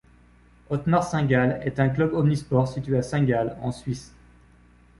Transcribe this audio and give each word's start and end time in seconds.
Otmar 0.71 1.03
Saint-Gall 1.03 1.61
est 1.63 1.79
un 1.79 1.89
club 1.89 2.13
omnisports 2.15 2.67
situé 2.67 2.97
à 2.97 3.03
Saint-Gall 3.03 3.55
en 3.61 3.71
Suisse. 3.71 4.15